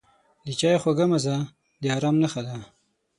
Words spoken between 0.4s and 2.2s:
د چای خوږه مزه د آرام